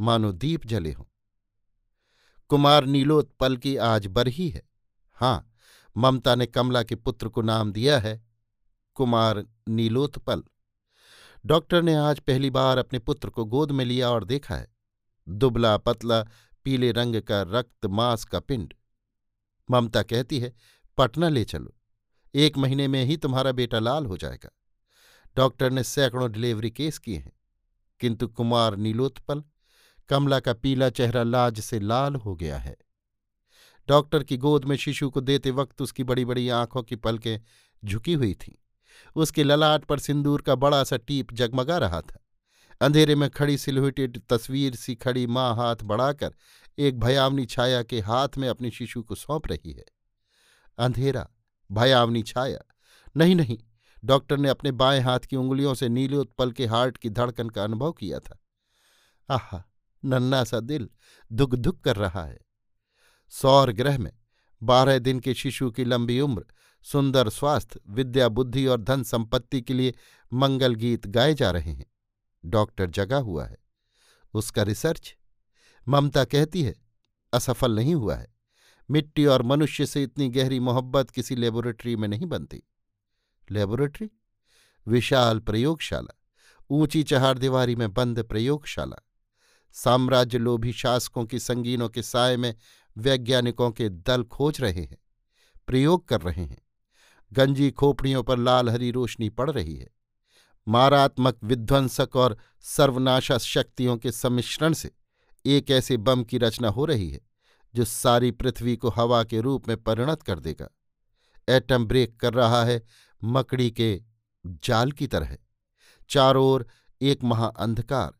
मानो 0.00 0.32
दीप 0.32 0.66
जले 0.66 0.92
हों। 0.92 1.04
कुमार 2.48 2.84
नीलोत्पल 2.84 3.56
की 3.56 3.76
आज 3.76 4.06
बरही 4.06 4.48
है 4.48 4.62
हाँ। 5.14 5.54
ममता 5.96 6.34
ने 6.34 6.46
कमला 6.46 6.82
के 6.82 6.94
पुत्र 6.94 7.28
को 7.28 7.42
नाम 7.42 7.72
दिया 7.72 7.98
है। 7.98 8.26
कुमार 8.94 9.44
नीलोत्पल 9.68 10.44
डॉक्टर 11.46 11.82
ने 11.82 11.94
आज 11.94 12.20
पहली 12.20 12.50
बार 12.50 12.78
अपने 12.78 12.98
पुत्र 12.98 13.30
को 13.30 13.44
गोद 13.44 13.70
में 13.70 13.84
लिया 13.84 14.10
और 14.10 14.24
देखा 14.24 14.56
है। 14.56 14.76
दुबला 15.28 15.76
पतला, 15.76 16.22
पीले 16.64 16.92
रंग 16.92 17.22
का 17.22 17.42
रक्त 17.42 17.86
मांस 17.86 18.24
का 18.24 18.40
पिंड। 18.40 18.74
ममता 19.70 20.02
कहती 20.02 20.40
है, 20.40 20.54
पटना 20.98 21.28
ले 21.28 21.44
चलो। 21.44 21.79
एक 22.34 22.58
महीने 22.58 22.88
में 22.88 23.04
ही 23.04 23.16
तुम्हारा 23.16 23.52
बेटा 23.52 23.78
लाल 23.78 24.06
हो 24.06 24.16
जाएगा। 24.16 24.50
डॉक्टर 25.36 25.70
ने 25.70 25.84
सैकड़ों 25.84 26.30
डिलीवरी 26.32 26.70
केस 26.70 26.98
किए 26.98 27.16
हैं, 27.16 27.32
किंतु 28.00 28.28
कुमार 28.28 28.76
नीलोत्पल, 28.76 29.42
कमला 30.08 30.40
का 30.40 30.52
पीला 30.52 30.90
चेहरा 30.90 31.22
लाज 31.22 31.60
से 31.60 31.80
लाल 31.80 32.14
हो 32.14 32.34
गया 32.36 32.58
है। 32.58 32.76
डॉक्टर 33.88 34.22
की 34.22 34.36
गोद 34.36 34.64
में 34.64 34.76
शिशु 34.76 35.10
को 35.10 35.20
देते 35.20 35.50
वक्त 35.50 35.82
उसकी 35.82 36.04
बड़ी 36.04 36.24
बड़ी 36.24 36.48
आँखों 36.48 36.82
की 36.82 36.96
पलकें 36.96 37.40
झुकी 37.84 38.12
हुई 38.12 38.34
थीं। 38.34 38.54
उसके 39.16 39.44
ललाट 39.44 39.84
पर 39.84 39.98
सिंदूर 39.98 40.42
का 40.42 40.54
बड़ा 40.54 40.82
सा 40.84 40.96
टीप 40.96 41.32
जगमगा 41.32 41.78
रहा 41.78 42.00
था। 42.00 42.18
अंधेरे 42.80 43.14
में 43.14 43.28
खड़ी 43.30 43.58
सिलहुटेड 43.58 44.20
तस्वीर 44.28 44.74
सी 44.74 44.94
खड़ी 44.94 45.26
माँ 45.26 45.54
हाथ 45.56 45.76
बढ़ाकर 45.82 46.34
एक 46.78 46.98
भयावनी 47.00 47.44
छाया 47.46 47.82
के 47.82 48.00
हाथ 48.00 48.38
में 48.38 48.48
अपने 48.48 48.70
शिशु 48.70 49.02
को 49.02 49.14
सौंप 49.14 49.46
रही 49.46 49.72
है। 49.72 49.84
अंधेरा 50.78 51.28
भयावनी 51.72 52.22
छाया। 52.22 52.58
नहीं 53.16 53.36
नहीं, 53.36 53.58
डॉक्टर 54.04 54.36
ने 54.36 54.48
अपने 54.48 54.72
बाएँ 54.72 55.00
हाथ 55.00 55.20
की 55.20 55.36
उंगलियों 55.36 55.74
से 55.74 55.88
नीले 55.88 56.16
उत्पल 56.16 56.52
के 56.52 56.66
हार्ट 56.66 56.96
की 56.96 57.10
धड़कन 57.10 57.48
का 57.48 57.64
अनुभव 57.64 57.92
किया 57.92 58.18
था। 58.18 58.38
आह 59.30 59.58
नन्ना 60.04 60.44
सा 60.44 60.60
दिल 60.60 60.88
दुख 61.32 61.54
दुख 61.54 61.80
कर 61.80 61.96
रहा 61.96 62.24
है। 62.24 62.38
सौर 63.28 63.72
ग्रह 63.72 63.98
में 63.98 64.12
बारह 64.62 64.98
दिन 64.98 65.20
के 65.20 65.34
शिशु 65.34 65.70
की 65.70 65.84
लंबी 65.84 66.20
उम्र, 66.20 66.44
सुंदर 66.82 67.28
स्वास्थ्य, 67.28 67.80
विद्या 67.88 68.28
बुद्धि 68.28 68.66
और 68.66 68.80
धन 68.80 69.02
संपत्ति 69.02 69.60
के 69.62 69.74
लिए 69.74 69.94
मंगल 70.32 70.74
गीत 70.74 71.06
गाए 71.06 71.34
जा 71.34 71.50
रहे 71.50 71.72
हैं। 71.72 71.86
डॉक्टर 72.46 72.90
जगा 72.90 73.16
हुआ 73.16 73.46
है। 73.46 73.58
उसका 74.34 74.62
रिसर्च, 74.62 75.16
ममता 75.88 76.24
कहती 76.24 76.62
है, 76.62 76.74
असफल 77.32 77.74
नहीं 77.76 77.94
हुआ 77.94 78.16
है। 78.16 78.39
मिट्टी 78.90 79.26
और 79.26 79.42
मनुष्य 79.42 79.86
से 79.86 80.02
इतनी 80.02 80.28
गहरी 80.28 80.60
मोहब्बत 80.60 81.10
किसी 81.10 81.36
लेबोरेटरी 81.36 81.96
में 81.96 82.08
नहीं 82.08 82.26
बनती। 82.26 82.62
लेबोरेटरी? 83.50 84.10
विशाल 84.86 85.38
प्रयोगशाला। 85.38 86.16
ऊँची 86.70 87.02
चहार 87.02 87.38
दीवारी 87.38 87.76
में 87.76 87.92
बंद 87.94 88.22
प्रयोगशाला। 88.22 88.96
साम्राज्य 89.72 90.38
लोभी 90.38 90.72
शासकों 90.72 91.24
की 91.24 91.38
संगीनों 91.38 91.88
के 91.88 92.02
साय 92.02 92.36
में 92.36 92.54
वैज्ञानिकों 92.96 93.70
के 93.70 93.88
दल 93.88 94.22
खोज 94.22 94.60
रहे 94.60 94.82
हैं, 94.82 94.98
प्रयोग 95.66 96.08
कर 96.08 96.20
रहे 96.20 96.44
हैं। 96.44 96.62
गंजी 97.32 97.70
खोपड़ियों 97.70 98.22
पर 98.22 98.38
लाल 98.38 98.70
हरी 98.70 98.90
रोशनी 98.90 99.28
पड़ 99.28 99.50
रही 99.50 99.76
है। 99.76 99.88
मारात्मक 100.68 101.38
विध्वंसक 101.44 102.16
और 102.16 102.38
सर्वनाशा 102.60 103.38
शक्तियों 103.38 103.96
के 103.96 104.12
सम्मिश्रण 104.12 104.72
से 104.72 104.90
एक 105.46 105.70
ऐसे 105.70 105.96
बम 105.96 106.24
की 106.24 106.38
रचना 106.38 106.68
हो 106.68 106.84
रही 106.84 107.10
है। 107.10 107.29
जो 107.74 107.84
सारी 107.84 108.30
पृथ्वी 108.30 108.76
को 108.76 108.88
हवा 108.88 109.24
के 109.24 109.40
रूप 109.40 109.68
में 109.68 109.82
परिणत 109.82 110.22
कर 110.22 110.38
देगा। 110.38 110.68
एटम 111.48 111.86
ब्रेक 111.86 112.20
कर 112.20 112.34
रहा 112.34 112.64
है, 112.64 112.82
मकड़ी 113.24 113.70
के 113.70 114.02
जाल 114.46 114.92
की 114.92 115.06
तरह। 115.06 115.38
चारों 116.08 116.46
ओर 116.46 116.66
एक 117.02 117.24
महाअंधकार 117.24 118.14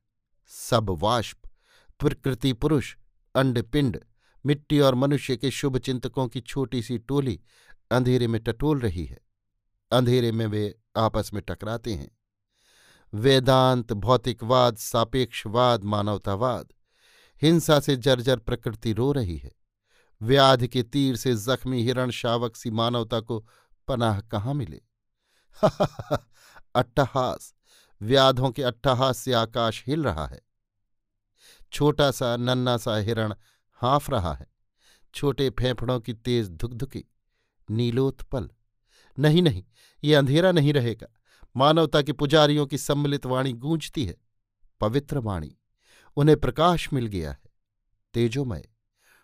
सब 0.46 0.90
वाष्प, 0.90 1.38
प्रकृति 2.00 2.52
पुरुष 2.52 2.96
अंडपिंड 3.34 4.00
मिट्टी 4.46 4.80
और 4.80 4.94
मनुष्य 4.94 5.36
के 5.36 5.50
शुभ 5.50 5.78
चिंतकों 5.78 6.28
की 6.28 6.40
छोटी 6.40 6.82
सी 6.82 6.98
टोली 6.98 7.40
अंधेरे 7.90 8.26
में 8.26 8.42
टटोल 8.42 8.80
रही 8.80 9.04
है। 9.04 9.18
अंधेरे 9.90 10.32
में 10.32 10.46
वे 10.46 10.78
आपस 10.96 11.30
में 11.34 11.42
टकराते 11.48 11.94
हैं। 11.94 12.18
वेदांत, 13.14 13.92
भौतिकवाद, 13.92 14.76
सापेक्षवाद, 14.76 15.84
मानवतावाद 15.84 16.72
हिंसा 17.42 17.80
से 17.80 17.96
जर्जर 17.96 18.38
प्रकृति 18.38 18.92
रो 18.92 19.12
रही 19.12 19.36
है। 19.36 19.52
व्याध 20.22 20.66
के 20.66 20.82
तीर 20.82 21.16
से 21.16 21.34
जख्मी 21.34 21.82
हिरण 21.82 22.10
शावक 22.10 22.56
सी 22.56 22.70
मानवता 22.70 23.20
को 23.20 23.48
पनाह 23.88 24.20
कहाँ 24.20 24.54
मिले? 24.54 24.82
अट्टहास, 26.74 27.54
व्याधों 28.02 28.50
के 28.50 28.62
अट्टहास 28.62 29.18
से 29.18 29.32
आकाश 29.32 29.84
हिल 29.86 30.04
रहा 30.04 30.26
है। 30.26 30.40
छोटा 31.72 32.10
सा, 32.10 32.36
नन्ना 32.36 32.76
सा 32.76 32.96
हिरण 32.96 33.34
हाँफ 33.74 34.10
रहा 34.10 34.34
है। 34.34 34.46
छोटे 35.14 35.50
फेफड़ों 35.50 36.00
की 36.00 36.12
तेज 36.12 36.50
धुकधुकी, 36.50 37.04
नीलोत्पल। 37.70 38.50
नहीं 39.18 39.42
नहीं, 39.42 39.64
ये 40.04 40.14
अंधेरा 40.14 40.52
नहीं 40.52 40.72
रहेगा। 40.72 41.06
मानवता 41.56 42.02
के 42.02 42.12
पुजारियों 42.12 42.66
की 42.66 42.78
सम्मिलित 42.78 43.26
वाणी 43.26 43.52
गूंजती 43.52 44.06
है। 44.06 44.16
पवित्र 44.80 45.18
वाणी। 45.18 45.56
उन्हें 46.16 46.40
प्रकाश 46.40 46.92
मिल 46.92 47.06
गया 47.06 47.30
है। 47.32 47.40
तेजोमय, 48.14 48.68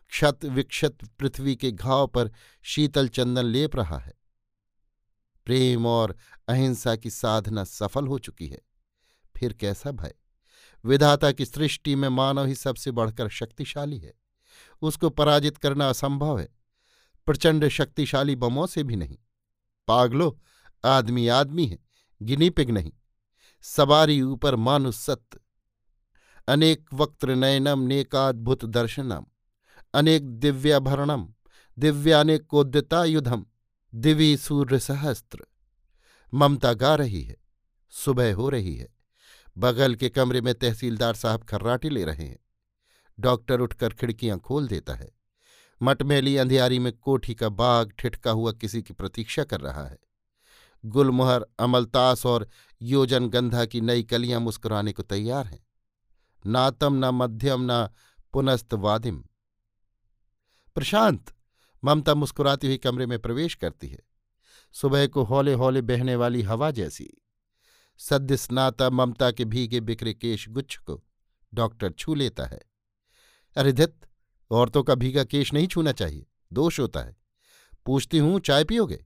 क्षत 0.08 0.44
विक्षत 0.44 0.98
पृथ्वी 1.18 1.56
के 1.56 1.72
घाव 1.72 2.06
पर 2.06 2.30
शीतल 2.62 3.08
चंदन 3.08 3.44
लेप 3.44 3.76
रहा 3.76 3.98
है। 3.98 4.14
प्रेम 5.44 5.86
और 5.86 6.16
अहिंसा 6.48 6.96
की 6.96 7.10
साधना 7.10 7.64
सफल 7.64 8.06
हो 8.06 8.18
चुकी 8.18 8.48
है। 8.48 8.62
फिर 9.36 9.52
कैसा 9.52 9.90
भय? 9.90 10.14
विधाता 10.84 11.32
की 11.32 11.46
सृष्टि 11.46 11.94
में 11.94 12.08
मानव 12.08 12.44
ही 12.44 12.54
सबसे 12.54 12.90
बढ़कर 12.90 13.28
शक्तिशाली 13.28 13.98
है। 13.98 14.14
उसको 14.82 15.10
पराजित 15.10 15.56
करना 15.56 15.88
असंभव 15.88 16.38
है। 16.38 16.48
प्रचंड 17.26 17.68
शक्तिशाली 17.68 18.36
बमों 18.36 18.66
से 18.66 18.82
भी 18.82 18.96
नहीं। 18.96 19.18
पागलो, 19.88 20.40
आदमी 20.84 21.28
आदमी 21.28 21.66
है 21.66 21.78
गिनी 22.22 22.50
पिग 22.50 22.70
नहीं। 22.70 22.92
सवारी 23.62 24.22
ऊपर 24.22 24.56
मानुष 24.56 24.94
सत्य 24.94 25.40
अनेक 26.48 26.86
वक्त्र 26.94 27.34
नयनम 27.34 27.80
नेकाद्भुत 27.80 28.64
दर्शनम। 28.64 29.24
अनेक 29.94 30.28
दिव्याभरणम, 30.30 31.34
दिव्यानेकोद्यतायुधम, 31.78 33.46
दिवी 33.94 34.36
सूर्य 34.36 34.78
सहस्त्र 34.78 35.46
ममता 36.34 36.72
गा 36.72 36.94
रही 36.94 37.22
है, 37.22 37.36
सुबह 37.90 38.34
हो 38.34 38.48
रही 38.48 38.76
है। 38.76 38.88
बगल 39.58 39.94
के 39.94 40.08
कमरे 40.08 40.40
में 40.40 40.54
तहसीलदार 40.54 41.14
साहब 41.14 41.44
खर्राटी 41.44 41.88
ले 41.88 42.04
रहे 42.04 42.24
हैं। 42.24 42.38
डॉक्टर 43.20 43.60
उठकर 43.60 43.88
खिड़कियाँ 43.88 44.38
खोल 44.38 44.68
देता 44.68 44.94
है। 44.94 45.10
मटमैली 45.82 46.36
अंधियारी 46.36 46.78
में 46.78 46.92
कोठी 46.92 47.34
का 47.34 47.48
बाग 47.48 47.92
ठिठका 47.98 48.30
हुआ 48.30 48.52
किसी 48.52 48.82
की 48.82 48.94
प्रतीक्षा 48.94 49.44
कर 49.44 49.60
रहा 49.60 49.86
है। 49.86 49.98
गुलमोहर, 50.84 51.46
अमलतास 51.58 52.26
और 52.26 52.48
योजन 52.82 53.28
गंधा 53.28 53.64
की 53.64 53.80
नई 53.80 54.02
कलियाँ 54.02 54.40
मुस्कुराने 54.40 54.92
को 54.92 55.02
तैयार 55.02 55.46
हैं। 55.46 55.65
नातम 56.44 56.94
न 56.94 57.10
मध्यम 57.14 57.62
न 57.62 57.88
पुनस्त 58.32 58.74
वादिम 58.74 59.24
प्रशांत, 60.74 61.32
ममता 61.84 62.14
मुस्कुराती 62.14 62.66
हुई 62.66 62.76
कमरे 62.76 63.06
में 63.06 63.18
प्रवेश 63.18 63.54
करती 63.54 63.88
है। 63.88 63.98
सुबह 64.74 65.06
को 65.06 65.22
हौले 65.22 65.52
हौले 65.52 65.82
बहने 65.82 66.16
वाली 66.16 66.42
हवा 66.42 66.70
जैसी। 66.70 67.08
सद्य 67.98 68.36
स्नाता 68.36 68.90
ममता 68.90 69.30
के 69.30 69.44
भीगे 69.44 69.80
बिखरे 69.80 70.14
केश 70.14 70.48
गुच्छ 70.48 70.76
को 70.76 71.02
डॉक्टर 71.54 71.92
छू 71.92 72.14
लेता 72.14 72.44
है। 72.44 72.60
अरे 73.56 73.72
धित, 73.72 73.94
औरतों 74.50 74.82
का 74.82 74.94
भीगा 74.94 75.24
केश 75.24 75.52
नहीं 75.52 75.66
छूना 75.66 75.92
चाहिए, 75.92 76.26
दोष 76.52 76.80
होता 76.80 77.00
है। 77.00 77.16
पूछती 77.86 78.18
हूँ, 78.18 78.40
चाय 78.40 78.64
पियोगे? 78.64 79.04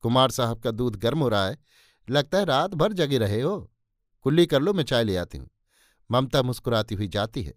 कुमार 0.00 0.30
साहब 0.30 0.60
का 0.60 0.70
दूध 0.70 0.96
गर्म 0.96 1.20
हो 1.20 1.28
रहा 1.28 1.46
है, 1.46 1.58
लगता 2.10 2.38
है 2.38 2.44
रात 2.44 2.74
भर 2.74 2.92
जगे 2.92 3.18
रहे 3.18 3.40
हो। 3.40 3.72
कुल्ली 4.22 4.46
कर 4.46 4.60
लो, 4.60 4.72
मैं 4.72 4.84
चाय 4.84 5.04
ले 5.04 5.16
आती 5.16 5.38
हूँ। 5.38 5.48
ममता 6.10 6.42
मुस्कुराती 6.42 6.94
हुई 6.94 7.08
जाती 7.08 7.42
है। 7.42 7.52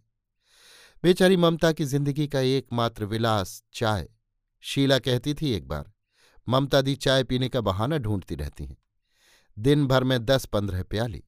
बेचारी 1.03 1.38
ममता 1.38 1.72
की 1.72 1.86
ज़िंदगी 1.86 2.27
का 2.27 2.39
एकमात्र 2.39 3.05
विलास 3.05 3.62
चाय। 3.74 4.07
शीला 4.63 5.00
कहती 5.00 5.33
थी 5.33 5.51
एक 5.51 5.67
बार, 5.67 5.91
ममता 6.48 6.81
दी 6.81 6.95
चाय 6.95 7.24
पीने 7.24 7.50
का 7.50 7.62
बहाना 7.62 7.98
ढूंढती 7.98 8.36
रहती 8.36 8.65
हैं। 8.65 8.77
दिन 9.57 9.86
भर 9.88 10.03
में 10.03 10.19
दस 10.25 10.45
पंद्रह 10.45 10.83
प्याली। 10.83 11.24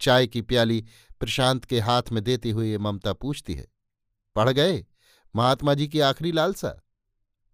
चाय 0.00 0.26
की 0.26 0.42
प्याली 0.42 0.84
प्रशांत 1.20 1.64
के 1.64 1.80
हाथ 1.80 2.10
में 2.12 2.22
देती 2.24 2.50
हुए 2.50 2.76
ममता 2.78 3.12
पूछती 3.12 3.54
है, 3.54 3.66
पढ़ 4.36 4.50
गए? 4.50 4.84
महात्मा 5.34 5.74
जी 5.74 5.88
की 5.88 6.00
आखिरी 6.00 6.32
लालसा? 6.32 6.74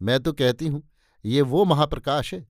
मैं 0.01 0.21
तो 0.21 0.33
कहती 0.33 0.67
हूँ, 0.67 0.83
ये 1.25 1.43
वो 1.43 1.65
महाप्रकाश 1.65 2.35
है, 2.35 2.47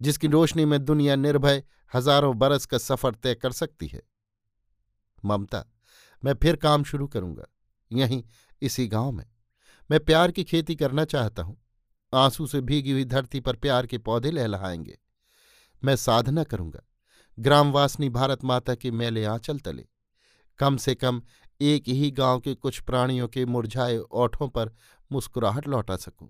जिसकी 0.00 0.26
रोशनी 0.26 0.64
में 0.64 0.84
दुनिया 0.84 1.16
निर्भय 1.16 1.62
हज़ारों 1.92 2.36
बरस 2.38 2.66
का 2.66 2.78
सफ़र 2.78 3.14
तय 3.14 3.34
कर 3.34 3.52
सकती 3.52 3.86
है। 3.86 4.00
ममता, 5.24 5.64
मैं 6.24 6.34
फिर 6.34 6.56
काम 6.56 6.84
शुरू 6.84 7.08
करूँगा। 7.08 7.44
यहीं, 7.92 8.24
इसी 8.62 8.86
गाँव 8.86 9.12
में। 9.12 9.26
मैं 9.90 10.00
प्यार 10.00 10.30
की 10.30 10.44
खेती 10.44 10.76
करना 10.76 11.04
चाहता 11.04 11.42
हूँ। 11.42 11.64
आँसू 12.14 12.46
से 12.46 12.60
भीगी 12.60 12.90
हुई 12.90 13.04
धरती 13.04 13.40
पर 13.40 13.56
प्यार 13.56 13.86
के 13.86 13.98
पौधे 13.98 14.30
लहलहाएँगे। 14.30 14.98
मैं 15.84 15.96
साधना 15.96 16.44
करूँगा। 16.44 16.80
ग्रामवासिनी 17.38 18.08
भारत 18.08 18.44
माता 18.44 18.74
के 18.74 18.90
मेले 18.90 19.24
आंचल 19.24 19.58
तले। 19.58 19.86
कम 20.58 20.76
से 20.76 20.94
कम 20.94 21.22
एक 21.60 21.88
ही 21.88 22.10
गाँव 22.10 22.40
के 22.40 22.54
कुछ 22.54 22.80
प्राणियों 22.80 23.28
के 23.28 23.46
मुरझाए 23.46 23.98
ओठों 23.98 24.48
पर 24.48 24.72
मुस्कुराहट 25.12 25.68
लौटा 25.68 25.96
सकूँ। 25.96 26.28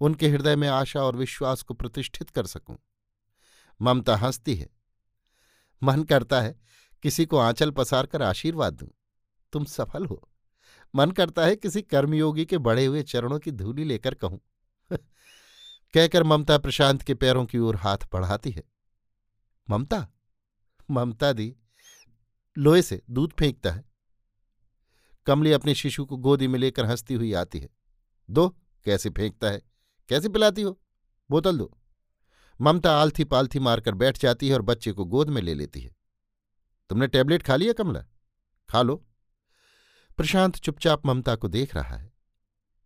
उनके 0.00 0.28
हृदय 0.28 0.56
में 0.56 0.68
आशा 0.68 1.02
और 1.02 1.16
विश्वास 1.16 1.62
को 1.62 1.74
प्रतिष्ठित 1.74 2.30
कर 2.30 2.46
सकूँ। 2.46 2.78
ममता 3.82 4.16
हंसती 4.16 4.54
है। 4.54 4.68
मन 5.82 6.02
करता 6.02 6.40
है 6.40 6.60
किसी 7.04 7.26
को 7.26 7.38
आंचल 7.38 7.70
पसार 7.70 8.06
कर 8.06 8.22
आशीर्वाद 8.22 8.74
दूँ। 8.74 8.88
तुम 9.52 9.64
सफल 9.64 10.06
हो। 10.06 10.30
मन 10.94 11.10
करता 11.10 11.44
है 11.44 11.56
किसी 11.56 11.82
कर्मयोगी 11.82 12.46
के 12.46 12.58
बड़े 12.58 12.86
हुए 12.86 13.02
चरणों 13.02 13.38
की 13.38 13.50
धूली 13.50 13.84
लेकर 13.84 14.14
कहूँ। 14.14 14.40
कहकर 15.94 16.22
ममता 16.22 16.58
प्रशांत 16.58 17.02
के 17.02 17.14
पैरों 17.14 17.46
की 17.46 17.58
ओर 17.58 17.76
हाथ 17.76 17.98
बढ़ाती 18.12 18.50
है। 18.50 18.62
ममता 19.70 20.08
ममता 20.90 21.32
दी, 21.32 21.56
लोहे 22.58 22.82
से 22.82 23.02
दूध 23.10 23.32
फेंकता 23.32 23.70
है। 23.70 23.84
कमली 25.26 25.52
अपने 25.52 25.74
शिशु 25.74 26.04
को 26.04 26.16
गोदी 26.16 26.48
में 26.48 26.58
लेकर 26.58 26.84
हंसती 26.84 27.14
हुई 27.14 27.32
आती 27.32 27.58
है। 27.58 27.68
दो, 28.30 28.48
कैसे 28.84 29.10
फेंकता 29.10 29.46
है? 29.46 29.62
कैसे 30.08 30.28
पिलाती 30.28 30.62
हो? 30.62 30.80
बोतल 31.30 31.58
दो। 31.58 31.78
ममता 32.60 32.96
आलथी 32.96 33.24
पालथी 33.24 33.58
मारकर 33.58 33.94
बैठ 33.94 34.18
जाती 34.18 34.48
है 34.48 34.54
और 34.54 34.62
बच्चे 34.62 34.92
को 34.92 35.04
गोद 35.04 35.28
में 35.28 35.42
ले 35.42 35.54
लेती 35.54 35.80
है। 35.80 36.03
तुमने 36.90 37.06
टेबलेट 37.06 37.42
खा 37.42 37.56
लिया 37.56 37.72
कमला? 37.72 38.00
खा 38.68 38.82
लो। 38.82 38.96
प्रशांत 40.16 40.56
चुपचाप 40.56 41.06
ममता 41.06 41.34
को 41.36 41.48
देख 41.48 41.74
रहा 41.74 41.96
है। 41.96 42.12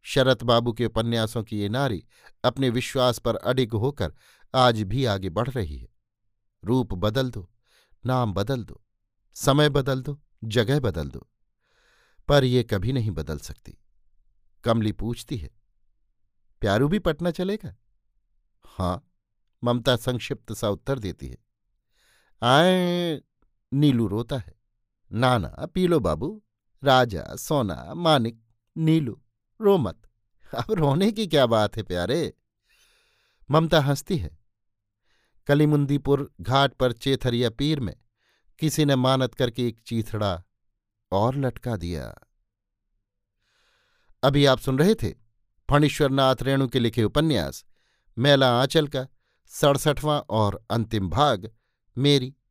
शरत 0.07 0.43
बाबू 0.43 0.73
के 0.73 0.87
उपन्यासों 0.87 1.43
की 1.45 1.59
ये 1.61 1.69
नारी 1.69 2.05
अपने 2.45 2.71
विश्वास 2.71 3.19
पर 3.19 3.37
अडिग 3.37 3.73
होकर 3.73 4.13
आज 4.55 4.83
भी 4.83 5.05
आगे 5.05 5.31
बढ़ 5.31 5.49
रही 5.49 5.79
है। 5.79 5.89
रूप 6.63 6.95
बदल 6.95 7.31
दो, 7.31 7.51
नाम 8.07 8.33
बदल 8.35 8.65
दो, 8.65 8.81
समय 9.37 9.69
बदल 9.69 10.03
दो, 10.03 10.21
जगह 10.45 10.81
बदल 10.81 11.09
दो, 11.09 11.27
पर 12.29 12.45
ये 12.45 12.63
कभी 12.63 12.93
नहीं 12.93 13.11
बदल 13.11 13.39
सकती। 13.39 13.77
कमली 14.65 14.93
पूछती 14.93 15.37
है, 15.37 15.51
प्यारू 16.63 16.89
भी 16.89 16.99
पटना 16.99 17.31
चलेगा? 17.31 17.77
हाँ। 18.65 19.05
ममता 19.63 19.97
संक्षिप्त 19.97 20.53
सा 20.53 20.69
उत्तर 20.69 20.99
देती 20.99 21.29
है, 21.29 21.39
आए 22.43 23.21
नीलू 23.73 24.07
रोता 24.07 24.39
है। 24.39 24.55
नाना, 25.13 25.67
पीलो 25.67 26.01
बाबू, 26.01 26.43
राजा, 26.85 27.37
सोना, 27.37 27.95
मानिक, 27.95 28.43
नीलू 28.77 29.23
रो 29.61 29.79
मत 29.79 30.03
अब 30.55 30.73
रोने 30.73 31.13
की 31.13 31.27
क्या 31.27 31.47
बात 31.47 31.77
है 31.77 31.83
प्यारे? 31.83 32.35
ममता 33.51 33.81
हंसती 33.81 34.17
है। 34.17 34.39
कलीमुंदीपुर 35.47 36.35
घाट 36.41 36.73
पर 36.73 36.93
चेथरिया 36.93 37.51
पीर 37.51 37.81
में 37.81 37.97
किसी 38.59 38.85
ने 38.85 38.97
मानत 38.97 39.35
करके 39.35 39.69
एक 39.69 39.81
चीथड़ा 39.81 40.45
और 41.13 41.37
लटका 41.37 41.77
दिया। 41.77 42.15
अभी 44.23 44.47
आप 44.47 44.59
सुन 44.59 44.79
रहे 44.79 44.95
थे 44.95 45.15
फणीश्वरनाथ 45.71 46.37
रेणु 46.43 46.69
के 46.69 46.79
लिखे 46.79 47.05
उपन्यास, 47.05 47.65
मेला 48.19 48.61
आंचल 48.61 48.89
का 48.89 49.07
सड़सठवां 49.47 50.21
और 50.21 50.65
अंतिम 50.71 51.09
भाग, 51.09 51.51
मेरी 51.99 52.35